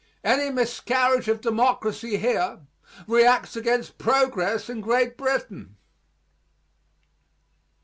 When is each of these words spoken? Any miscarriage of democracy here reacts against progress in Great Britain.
Any 0.23 0.49
miscarriage 0.49 1.27
of 1.27 1.41
democracy 1.41 2.17
here 2.17 2.61
reacts 3.05 3.55
against 3.55 3.99
progress 3.99 4.67
in 4.67 4.81
Great 4.81 5.15
Britain. 5.15 5.75